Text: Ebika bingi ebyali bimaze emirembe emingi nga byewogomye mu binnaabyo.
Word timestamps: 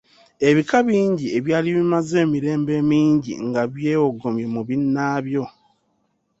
Ebika 0.49 0.77
bingi 0.87 1.25
ebyali 1.37 1.69
bimaze 1.77 2.15
emirembe 2.25 2.71
emingi 2.81 3.33
nga 3.47 3.61
byewogomye 3.73 4.45
mu 4.53 4.61
binnaabyo. 4.67 5.43